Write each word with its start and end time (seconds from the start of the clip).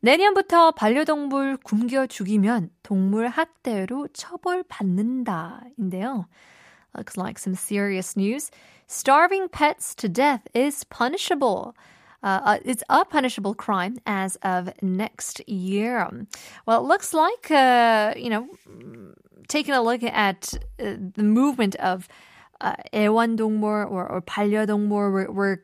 내년부터 0.00 0.72
반려동물 0.72 1.56
굶겨 1.64 2.06
죽이면 2.06 2.70
동물 2.82 3.28
학대로 3.28 4.08
처벌받는다인데요. 4.12 6.26
Looks 6.94 7.16
like 7.16 7.38
some 7.38 7.54
serious 7.54 8.16
news. 8.16 8.50
Starving 8.86 9.48
pets 9.48 9.94
to 9.96 10.08
death 10.08 10.42
is 10.54 10.84
punishable. 10.84 11.74
Uh, 12.22 12.40
uh, 12.44 12.58
it's 12.64 12.82
a 12.88 13.04
punishable 13.04 13.54
crime 13.54 13.98
as 14.06 14.36
of 14.42 14.72
next 14.80 15.46
year. 15.48 16.08
Well, 16.66 16.80
it 16.80 16.86
looks 16.86 17.12
like, 17.12 17.50
uh, 17.50 18.14
you 18.16 18.30
know, 18.30 18.48
taking 19.48 19.74
a 19.74 19.82
look 19.82 20.02
at 20.02 20.54
uh, 20.80 20.94
the 21.14 21.24
movement 21.24 21.74
of 21.76 22.08
uh, 22.60 22.76
애완동물 22.92 23.90
or, 23.90 24.06
or 24.06 24.22
반려동물, 24.22 25.12
we're, 25.12 25.30
we're 25.30 25.58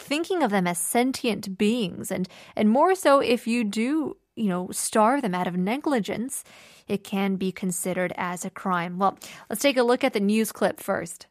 thinking 0.00 0.42
of 0.42 0.50
them 0.50 0.66
as 0.66 0.78
sentient 0.78 1.56
beings 1.56 2.10
and 2.10 2.28
and 2.54 2.70
more 2.70 2.94
so 2.94 3.20
if 3.20 3.46
you 3.46 3.64
do 3.64 4.16
you 4.36 4.48
know 4.48 4.68
starve 4.70 5.22
them 5.22 5.34
out 5.34 5.46
of 5.46 5.56
negligence 5.56 6.44
it 6.86 7.02
can 7.02 7.36
be 7.36 7.50
considered 7.50 8.12
as 8.16 8.44
a 8.44 8.50
crime 8.50 8.98
well 8.98 9.18
let's 9.48 9.62
take 9.62 9.76
a 9.76 9.82
look 9.82 10.04
at 10.04 10.12
the 10.12 10.20
news 10.20 10.52
clip 10.52 10.80
first 10.80 11.26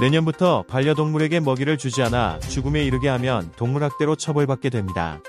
내년부터 0.00 0.62
반려동물에게 0.68 1.40
먹이를 1.40 1.76
주지 1.76 2.02
않아 2.02 2.38
죽음에 2.40 2.84
이르게 2.84 3.08
하면 3.08 3.50
동물학대로 3.56 4.16
처벌받게 4.16 4.70
됩니다. 4.70 5.20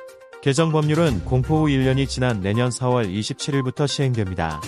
개정 0.42 0.72
법률은 0.72 1.26
공포 1.26 1.66
후 1.66 1.66
1년이 1.68 2.08
지난 2.08 2.40
내년 2.42 2.70
4월 2.70 3.12
27일부터 3.12 3.88
시행됩니다. 3.88 4.62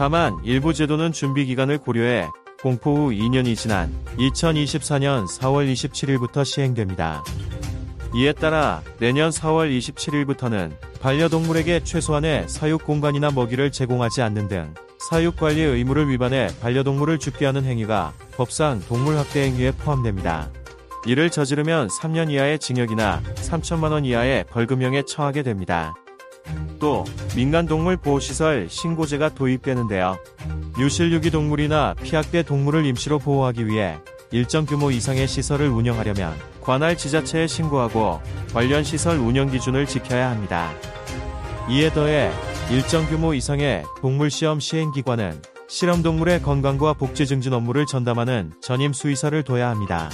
다만 0.00 0.38
일부 0.44 0.72
제도는 0.72 1.12
준비 1.12 1.44
기간을 1.44 1.76
고려해 1.76 2.26
공포 2.62 2.96
후 2.96 3.10
2년이 3.10 3.54
지난 3.54 3.92
2024년 4.16 5.26
4월 5.26 5.70
27일부터 5.70 6.42
시행됩니다. 6.42 7.22
이에 8.14 8.32
따라 8.32 8.80
내년 8.98 9.28
4월 9.28 9.70
27일부터는 9.76 10.72
반려동물에게 11.02 11.84
최소한의 11.84 12.48
사육 12.48 12.86
공간이나 12.86 13.30
먹이를 13.30 13.70
제공하지 13.70 14.22
않는 14.22 14.48
등 14.48 14.72
사육 15.10 15.36
관리 15.36 15.60
의무를 15.60 16.08
위반해 16.08 16.48
반려동물을 16.62 17.18
죽게 17.18 17.44
하는 17.44 17.64
행위가 17.64 18.14
법상 18.38 18.80
동물학대 18.88 19.42
행위에 19.42 19.72
포함됩니다. 19.72 20.48
이를 21.04 21.28
저지르면 21.28 21.88
3년 21.88 22.30
이하의 22.30 22.58
징역이나 22.58 23.20
3천만 23.34 23.92
원 23.92 24.06
이하의 24.06 24.44
벌금형에 24.44 25.02
처하게 25.02 25.42
됩니다. 25.42 25.94
또 26.80 27.04
민간동물 27.36 27.98
보호시설 27.98 28.68
신고제가 28.68 29.34
도입되는데요. 29.34 30.18
유실 30.78 31.12
유기 31.12 31.30
동물이나 31.30 31.94
피학대 32.02 32.42
동물을 32.42 32.84
임시로 32.86 33.18
보호하기 33.20 33.66
위해 33.66 33.98
일정 34.32 34.64
규모 34.64 34.90
이상의 34.90 35.28
시설을 35.28 35.68
운영하려면 35.68 36.34
관할 36.60 36.96
지자체에 36.96 37.46
신고하고 37.46 38.20
관련 38.52 38.82
시설 38.82 39.18
운영 39.18 39.50
기준을 39.50 39.86
지켜야 39.86 40.30
합니다. 40.30 40.72
이에 41.68 41.90
더해 41.92 42.32
일정 42.70 43.06
규모 43.06 43.34
이상의 43.34 43.84
동물시험 44.00 44.60
시행기관은 44.60 45.42
실험동물의 45.68 46.42
건강과 46.42 46.94
복지 46.94 47.26
증진 47.26 47.52
업무를 47.52 47.86
전담하는 47.86 48.52
전임 48.60 48.92
수의사를 48.92 49.40
둬야 49.44 49.70
합니다. 49.70 50.10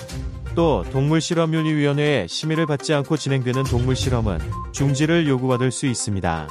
또 0.56 0.82
동물실험윤리위원회의 0.90 2.26
심의를 2.28 2.66
받지 2.66 2.94
않고 2.94 3.16
진행되는 3.16 3.64
동물실험은 3.64 4.40
중지를 4.72 5.28
요구받을 5.28 5.70
수 5.70 5.86
있습니다. 5.86 6.48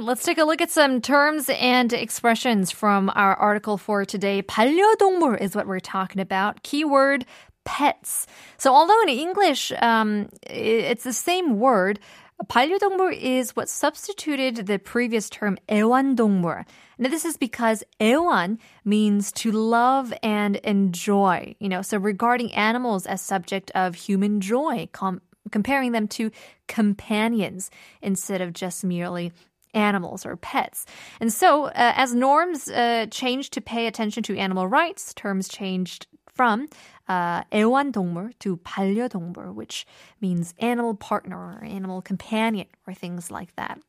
let's 0.00 0.22
take 0.22 0.38
a 0.38 0.44
look 0.44 0.60
at 0.62 0.70
some 0.70 1.00
terms 1.00 1.50
and 1.50 1.92
expressions 1.92 2.70
from 2.70 3.10
our 3.16 3.34
article 3.34 3.76
for 3.76 4.04
today 4.04 4.40
반려동물 4.42 5.40
is 5.40 5.56
what 5.56 5.66
we're 5.66 5.80
talking 5.80 6.20
about 6.20 6.62
keyword 6.62 7.26
pets 7.64 8.26
so 8.58 8.72
although 8.72 9.02
in 9.02 9.08
english 9.08 9.72
um, 9.82 10.28
it's 10.46 11.02
the 11.02 11.12
same 11.12 11.58
word 11.58 11.98
반려동물 12.47 13.13
is 13.13 13.55
what 13.55 13.69
substituted 13.69 14.65
the 14.65 14.79
previous 14.79 15.29
term 15.29 15.57
애완동물. 15.69 16.65
Now 16.97 17.09
this 17.09 17.25
is 17.25 17.37
because 17.37 17.83
애완 17.99 18.57
means 18.83 19.31
to 19.33 19.51
love 19.51 20.13
and 20.21 20.57
enjoy, 20.57 21.55
you 21.59 21.69
know, 21.69 21.81
so 21.81 21.97
regarding 21.97 22.53
animals 22.53 23.05
as 23.05 23.21
subject 23.21 23.71
of 23.71 23.95
human 23.95 24.41
joy, 24.41 24.89
com- 24.91 25.21
comparing 25.51 25.91
them 25.91 26.07
to 26.09 26.31
companions 26.67 27.69
instead 28.01 28.41
of 28.41 28.53
just 28.53 28.83
merely 28.83 29.31
animals 29.73 30.25
or 30.25 30.35
pets. 30.35 30.85
And 31.19 31.31
so, 31.33 31.65
uh, 31.65 31.93
as 31.95 32.13
norms 32.13 32.69
uh, 32.69 33.07
changed 33.09 33.53
to 33.53 33.61
pay 33.61 33.87
attention 33.87 34.23
to 34.23 34.37
animal 34.37 34.67
rights, 34.67 35.13
terms 35.13 35.47
changed 35.47 36.07
from 36.37 36.67
uh, 37.07 37.43
애완동물 37.51 38.33
to 38.39 38.57
반려동물, 38.57 39.53
which 39.53 39.85
means 40.19 40.53
animal 40.59 40.95
partner 40.95 41.37
or 41.37 41.63
animal 41.63 42.01
companion 42.01 42.67
or 42.87 42.93
things 42.93 43.29
like 43.29 43.55
that. 43.55 43.79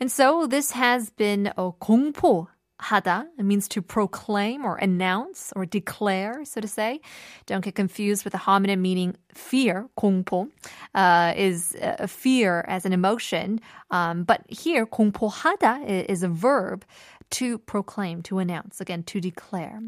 And 0.00 0.10
so 0.10 0.46
this 0.46 0.72
has 0.72 1.10
been 1.10 1.52
a 1.56 1.70
공포 1.72 2.48
하다. 2.80 3.26
It 3.38 3.44
means 3.44 3.68
to 3.68 3.82
proclaim 3.82 4.64
or 4.64 4.76
announce 4.76 5.52
or 5.56 5.64
declare, 5.64 6.44
so 6.44 6.60
to 6.60 6.68
say. 6.68 7.00
Don't 7.46 7.64
get 7.64 7.74
confused 7.74 8.24
with 8.24 8.32
the 8.32 8.38
homonym 8.38 8.80
meaning 8.80 9.16
fear. 9.32 9.88
공포 9.96 10.48
uh, 10.94 11.32
is 11.36 11.76
a 11.80 12.08
fear 12.08 12.64
as 12.68 12.84
an 12.84 12.92
emotion. 12.92 13.60
Um, 13.90 14.24
but 14.24 14.42
here, 14.48 14.86
공포하다 14.86 16.08
is 16.08 16.22
a 16.22 16.28
verb 16.28 16.84
to 17.30 17.58
proclaim, 17.58 18.22
to 18.22 18.38
announce, 18.38 18.80
again, 18.80 19.02
to 19.04 19.20
declare. 19.20 19.80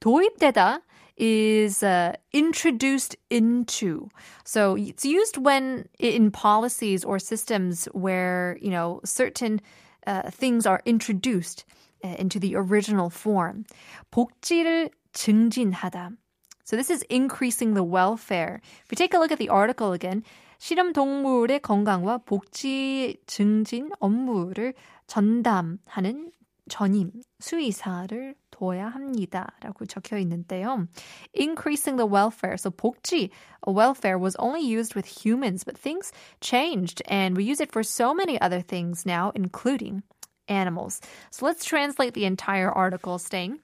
도입되다 0.00 0.80
is 1.16 1.82
uh, 1.82 2.14
introduced 2.32 3.14
into. 3.28 4.08
So 4.44 4.74
it's 4.76 5.04
used 5.04 5.36
when 5.36 5.86
in 5.98 6.30
policies 6.30 7.04
or 7.04 7.18
systems 7.18 7.86
where, 7.92 8.58
you 8.60 8.70
know, 8.70 9.00
certain 9.04 9.60
uh, 10.06 10.30
things 10.30 10.66
are 10.66 10.80
introduced 10.86 11.64
uh, 12.02 12.16
into 12.18 12.40
the 12.40 12.56
original 12.56 13.10
form. 13.10 13.64
복지를 14.10 14.90
증진하다. 15.12 16.16
So 16.64 16.76
this 16.76 16.90
is 16.90 17.02
increasing 17.10 17.74
the 17.74 17.84
welfare. 17.84 18.60
If 18.84 18.90
we 18.90 18.96
take 18.96 19.12
a 19.12 19.18
look 19.18 19.32
at 19.32 19.38
the 19.38 19.48
article 19.48 19.92
again, 19.92 20.22
실험 20.58 20.92
동물의 20.92 21.60
건강과 21.60 22.18
복지 22.24 23.16
증진 23.26 23.90
업무를 23.98 24.74
전담하는 25.06 26.30
전임 26.68 27.10
수의사를 27.40 28.34
둬야 28.50 28.88
합니다라고 28.88 29.86
적혀 29.86 30.18
있는데요. 30.18 30.86
Increasing 31.34 31.96
the 31.96 32.06
welfare. 32.06 32.56
So 32.56 32.70
복지, 32.70 33.30
welfare 33.66 34.18
was 34.18 34.36
only 34.36 34.62
used 34.62 34.94
with 34.94 35.06
humans, 35.06 35.64
but 35.64 35.76
things 35.76 36.12
changed 36.40 37.02
and 37.08 37.36
we 37.36 37.44
use 37.44 37.60
it 37.60 37.72
for 37.72 37.82
so 37.82 38.14
many 38.14 38.40
other 38.40 38.60
things 38.60 39.04
now, 39.04 39.32
including 39.34 40.02
animals. 40.48 41.00
So 41.30 41.46
let's 41.46 41.64
translate 41.64 42.14
the 42.14 42.24
entire 42.24 42.70
article 42.70 43.18
saying 43.18 43.58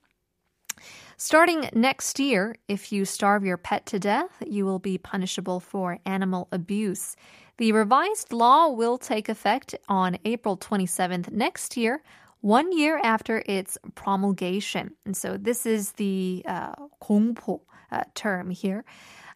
Starting 1.18 1.70
next 1.72 2.20
year, 2.20 2.56
if 2.68 2.92
you 2.92 3.06
starve 3.06 3.42
your 3.42 3.56
pet 3.56 3.86
to 3.86 3.98
death, 3.98 4.42
you 4.46 4.66
will 4.66 4.78
be 4.78 4.98
punishable 4.98 5.60
for 5.60 5.98
animal 6.04 6.46
abuse. 6.52 7.16
The 7.56 7.72
revised 7.72 8.34
law 8.34 8.68
will 8.68 8.98
take 8.98 9.30
effect 9.30 9.74
on 9.88 10.18
April 10.26 10.58
27th 10.58 11.32
next 11.32 11.78
year, 11.78 12.02
one 12.41 12.75
year 12.77 12.99
after 13.03 13.43
its 13.45 13.77
promulgation. 13.95 14.91
And 15.05 15.15
so 15.15 15.37
this 15.37 15.65
is 15.65 15.93
the 15.93 16.43
uh, 16.47 16.73
공포 16.99 17.61
uh, 17.91 18.03
term 18.15 18.49
here. 18.49 18.83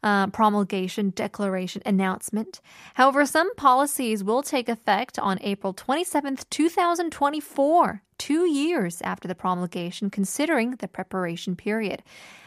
Uh, 0.04 0.28
promulgation, 0.28 1.10
declaration, 1.10 1.81
announcement. 1.84 2.62
However, 2.94 3.25
some 3.25 3.56
policies 3.56 4.24
will 4.24 4.44
take 4.44 4.69
effect 4.69 5.18
on 5.18 5.40
April 5.42 5.74
27th, 5.74 6.48
2024, 6.52 8.04
two 8.19 8.48
years 8.48 9.02
after 9.02 9.28
the 9.28 9.34
promulgation, 9.34 10.12
considering 10.12 10.72
the 10.72 10.88
preparation 10.88 11.56
period. 11.56 12.04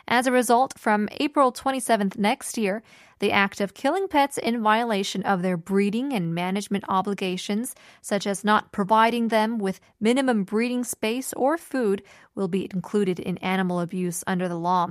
As 0.06 0.28
a 0.28 0.32
result, 0.32 0.78
from 0.78 1.08
April 1.19 1.52
27th 1.52 2.16
next 2.16 2.56
year, 2.56 2.81
the 3.18 3.32
act 3.32 3.60
of 3.60 3.74
killing 3.74 4.08
pets 4.08 4.38
in 4.38 4.62
violation 4.62 5.22
of 5.22 5.42
their 5.42 5.56
breeding 5.56 6.12
and 6.12 6.34
management 6.34 6.84
obligations, 6.88 7.74
such 8.00 8.26
as 8.26 8.44
not 8.44 8.72
providing 8.72 9.28
them 9.28 9.58
with 9.58 9.80
minimum 10.00 10.44
breeding 10.44 10.84
space 10.84 11.32
or 11.34 11.58
food, 11.58 12.02
will 12.38 12.48
be 12.48 12.68
included 12.72 13.18
in 13.18 13.36
animal 13.38 13.80
abuse 13.80 14.22
under 14.26 14.48
the 14.48 14.58
law. 14.58 14.88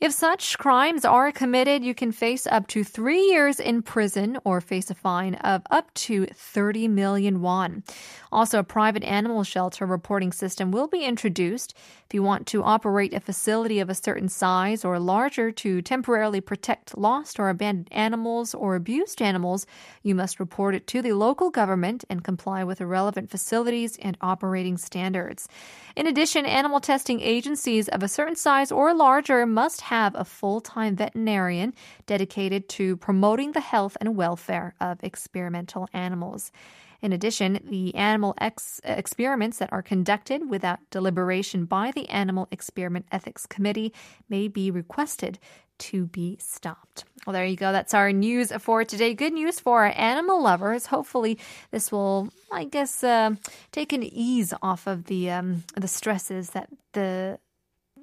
If 0.00 0.12
such 0.12 0.58
crimes 0.58 1.04
are 1.04 1.30
committed, 1.30 1.84
you 1.84 1.94
can 1.94 2.10
face 2.10 2.46
up 2.46 2.66
to 2.68 2.82
three 2.82 3.22
years 3.26 3.60
in 3.60 3.82
prison 3.82 4.38
or 4.44 4.60
face 4.60 4.90
a 4.90 4.94
fine 4.94 5.36
of 5.36 5.62
up 5.70 5.94
to 5.94 6.26
30 6.26 6.88
million 6.88 7.40
won. 7.40 7.84
Also, 8.32 8.58
a 8.58 8.64
private 8.64 9.04
animal 9.04 9.44
shelter 9.44 9.86
reporting 9.86 10.32
system 10.32 10.72
will 10.72 10.88
be 10.88 11.04
introduced. 11.04 11.74
If 12.06 12.14
you 12.14 12.22
want 12.24 12.46
to 12.48 12.64
operate 12.64 13.14
a 13.14 13.20
facility 13.20 13.78
of 13.78 13.88
a 13.88 13.94
certain 13.94 14.28
size 14.28 14.84
or 14.84 14.98
larger 14.98 15.52
to 15.52 15.82
temporarily 15.82 16.40
protect 16.40 16.98
lost 16.98 17.38
or 17.38 17.48
abandoned 17.60 17.88
animals 17.92 18.54
or 18.54 18.74
abused 18.74 19.20
animals, 19.20 19.66
you 20.02 20.14
must 20.14 20.40
report 20.40 20.74
it 20.74 20.86
to 20.86 21.02
the 21.02 21.12
local 21.12 21.50
government 21.50 22.04
and 22.08 22.24
comply 22.24 22.64
with 22.64 22.78
the 22.78 22.86
relevant 22.86 23.30
facilities 23.30 23.98
and 24.00 24.16
operating 24.22 24.78
standards. 24.78 25.46
In 25.94 26.06
addition, 26.06 26.46
animal 26.46 26.80
testing 26.80 27.20
agencies 27.20 27.88
of 27.88 28.02
a 28.02 28.08
certain 28.08 28.36
size 28.36 28.72
or 28.72 28.94
larger 28.94 29.44
must 29.44 29.82
have 29.82 30.14
a 30.14 30.24
full 30.24 30.62
time 30.62 30.96
veterinarian 30.96 31.74
dedicated 32.06 32.66
to 32.70 32.96
promoting 32.96 33.52
the 33.52 33.60
health 33.60 33.96
and 34.00 34.16
welfare 34.16 34.74
of 34.80 34.98
experimental 35.02 35.86
animals. 35.92 36.52
In 37.02 37.12
addition, 37.12 37.60
the 37.64 37.94
animal 37.94 38.34
ex- 38.38 38.80
experiments 38.84 39.58
that 39.58 39.72
are 39.72 39.82
conducted 39.82 40.50
without 40.50 40.78
deliberation 40.90 41.64
by 41.64 41.92
the 41.92 42.08
Animal 42.08 42.48
Experiment 42.50 43.06
Ethics 43.10 43.46
Committee 43.46 43.92
may 44.28 44.48
be 44.48 44.70
requested 44.70 45.38
to 45.78 46.06
be 46.06 46.36
stopped. 46.38 47.04
Well, 47.26 47.32
there 47.32 47.44
you 47.46 47.56
go. 47.56 47.72
That's 47.72 47.94
our 47.94 48.12
news 48.12 48.52
for 48.60 48.84
today. 48.84 49.14
Good 49.14 49.32
news 49.32 49.58
for 49.58 49.84
our 49.84 49.94
animal 49.96 50.42
lovers. 50.42 50.86
Hopefully, 50.86 51.38
this 51.70 51.90
will, 51.90 52.28
I 52.52 52.64
guess, 52.64 53.02
uh, 53.02 53.34
take 53.72 53.92
an 53.92 54.02
ease 54.02 54.52
off 54.62 54.86
of 54.86 55.04
the 55.04 55.30
um, 55.30 55.64
the 55.76 55.88
stresses 55.88 56.50
that 56.50 56.68
the 56.92 57.38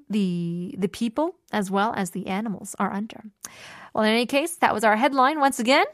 the 0.10 0.76
the 0.78 0.88
people 0.88 1.36
as 1.52 1.70
well 1.70 1.94
as 1.96 2.12
the 2.12 2.28
animals 2.28 2.76
are 2.80 2.92
under. 2.92 3.24
Well, 3.94 4.04
in 4.04 4.12
any 4.12 4.26
case, 4.26 4.58
that 4.58 4.74
was 4.74 4.84
our 4.84 4.96
headline 4.96 5.40
once 5.40 5.60
again. 5.60 5.86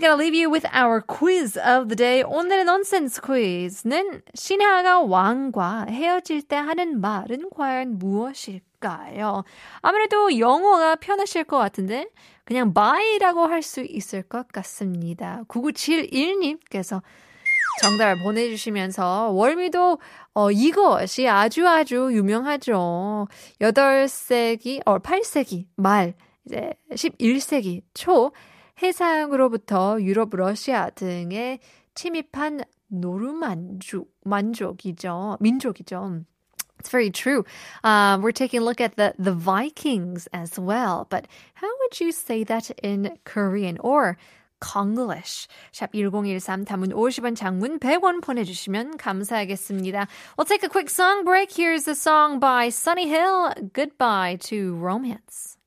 We 0.00 0.06
gotta 0.06 0.16
leave 0.16 0.34
you 0.34 0.48
with 0.48 0.64
our 0.72 1.02
quiz 1.02 1.58
of 1.58 1.88
the 1.88 1.94
day. 1.94 2.22
오늘의 2.22 2.62
nonsense 2.62 3.20
quiz는 3.20 4.22
신하가 4.32 5.00
왕과 5.00 5.88
헤어질 5.90 6.40
때 6.48 6.56
하는 6.56 7.02
말은 7.02 7.50
과연 7.54 7.98
무엇일까요? 7.98 9.44
아무래도 9.82 10.38
영어가 10.38 10.96
편하실 10.96 11.44
것 11.44 11.58
같은데 11.58 12.08
그냥 12.46 12.72
bye라고 12.72 13.44
할 13.44 13.60
수 13.60 13.82
있을 13.82 14.22
것 14.22 14.48
같습니다. 14.48 15.42
9971님께서 15.48 17.02
정답을 17.82 18.22
보내주시면서 18.22 19.32
월미도 19.32 19.98
어, 20.32 20.50
이것이 20.50 21.28
아주 21.28 21.68
아주 21.68 22.08
유명하죠. 22.10 23.28
8세기, 23.60 24.80
어, 24.86 24.98
8세기 24.98 25.66
말, 25.76 26.14
이제 26.46 26.72
11세기 26.90 27.82
초 27.92 28.32
해상으로부터 28.81 30.01
유럽, 30.01 30.35
러시아 30.35 30.89
등에 30.89 31.59
침입한 31.93 32.63
노르만족, 32.87 34.11
만족이죠. 34.25 35.37
민족이죠. 35.39 36.25
It's 36.79 36.89
very 36.89 37.09
true. 37.09 37.43
Um, 37.83 38.21
we're 38.21 38.31
taking 38.31 38.61
a 38.61 38.63
look 38.63 38.79
at 38.79 38.95
the, 38.95 39.13
the 39.17 39.31
Vikings 39.33 40.27
as 40.33 40.59
well. 40.59 41.07
But 41.09 41.27
how 41.55 41.69
would 41.79 41.99
you 41.99 42.11
say 42.11 42.43
that 42.43 42.69
in 42.83 43.17
Korean 43.23 43.77
or 43.79 44.17
Konglish? 44.61 45.47
샵 45.73 45.95
1013 45.95 46.65
단문 46.65 46.93
50원 46.93 47.35
장문 47.35 47.79
100원 47.79 48.21
보내주시면 48.21 48.97
감사하겠습니다. 48.97 50.07
We'll 50.37 50.45
take 50.45 50.63
a 50.63 50.69
quick 50.69 50.89
song 50.89 51.23
break. 51.23 51.51
Here's 51.51 51.87
a 51.87 51.95
song 51.95 52.39
by 52.39 52.69
Sunny 52.69 53.07
Hill, 53.07 53.53
Goodbye 53.73 54.37
to 54.41 54.75
Romance. 54.75 55.57